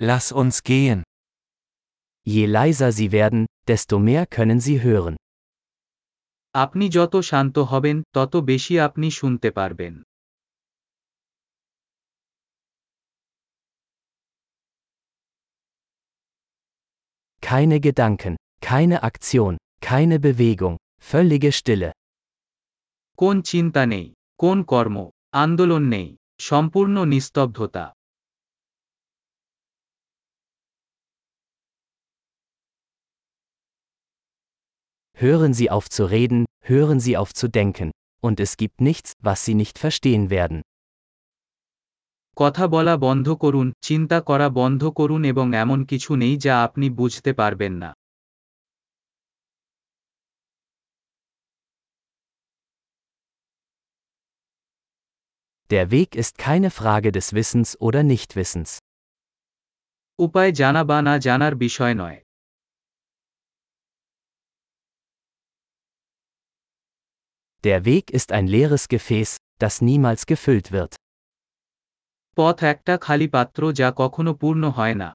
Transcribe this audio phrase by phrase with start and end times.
[0.00, 1.02] Lass uns gehen.
[2.26, 5.14] Je leiser Sie werden, desto mehr können Sie hören.
[6.54, 9.94] আপনি যত শান্ত হবেন তত বেশি আপনি শুনতে পারবেন
[17.42, 19.52] Keine Gedanken, keine Aktion,
[19.88, 20.76] keine Bewegung,
[21.10, 21.90] völlige Stille.
[23.18, 24.06] কোন চিন্তা নেই
[24.40, 24.96] কোন কর্ম
[25.42, 26.08] আন্দোলন নেই
[26.40, 27.84] সম্পূর্ণ নিস্তব্ধতা
[35.17, 37.91] Hören Sie auf zu reden, hören Sie auf zu denken.
[38.21, 40.61] Und es gibt nichts, was Sie nicht verstehen werden.
[42.35, 47.31] কথা বলা বন্ধ করুন চিন্তা করা বন্ধ করুন এবং এমন কিছু নেই যা আপনি বুঝতে
[47.33, 47.89] পারবেন না
[55.69, 58.69] Der Weg ist keine Frage des Wissens oder Nichtwissens.
[60.19, 62.17] উপায় জানা বা না জানার বিষয় নয়
[67.67, 70.95] Der Weg ist ein leeres Gefäß, das niemals gefüllt wird.
[72.37, 75.09] পথ একটা খালি পাত্র যা কখনো পূর্ণ হয় না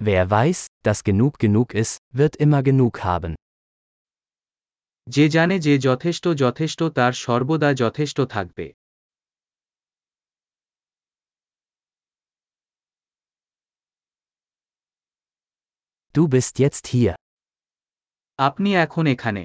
[0.00, 3.32] Wer weiß, dass genug genug ist, wird immer genug haben.
[5.06, 8.66] যে জানে যে যথেষ্ট যথেষ্ট তার সর্বদা যথেষ্ট থাকবে
[16.16, 17.14] Du bist jetzt hier.
[18.46, 19.42] আপনি এখন এখানে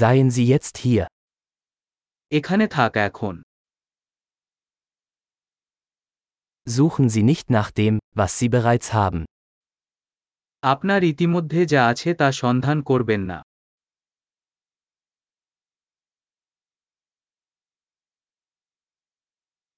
[0.00, 1.04] Seien Sie jetzt hier.
[2.38, 3.34] এখানে থাক এখন
[6.76, 9.20] Suchen Sie nicht nach dem, was Sie bereits haben.
[10.72, 13.38] আপনার ইতিমধ্যে যা আছে তা সন্ধান করবেন না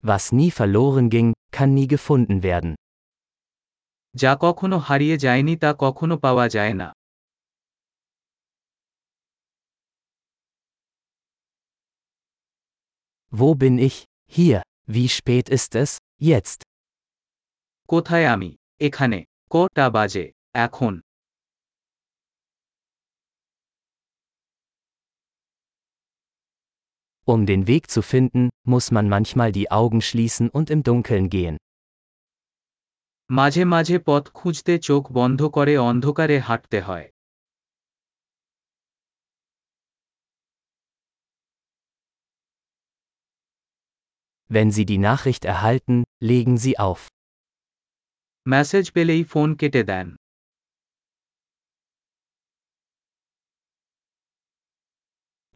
[0.03, 2.75] Was nie verloren ging, kann nie gefunden werden.
[4.15, 6.88] যা কখনো হারিয়ে যায়নি তা কখনো পাওয়া যায় না
[13.32, 13.97] Wo bin ich?
[14.37, 14.62] Hier.
[14.87, 15.91] Wie spät ist es?
[16.31, 16.60] Jetzt.
[17.88, 18.50] কোথায় আমি
[18.87, 19.19] এখানে
[19.53, 20.25] কটা বাজে
[20.66, 20.94] এখন
[27.32, 31.56] Um den Weg zu finden, muss man manchmal die Augen schließen und im Dunkeln gehen.
[33.31, 37.06] মাঝে মাঝে পথ খুঁজতে চোখ বন্ধ করে অন্ধকারে হাঁটতে হয়
[44.50, 45.97] Wenn Sie die Nachricht erhalten,
[46.31, 47.00] legen Sie auf.
[48.47, 50.09] Message পেলেই ফোন কেটে দেন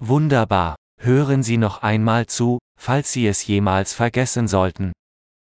[0.00, 0.70] Wunderbar.
[1.00, 2.48] Hören Sie noch einmal zu,
[2.78, 4.92] falls Sie es jemals vergessen sollten.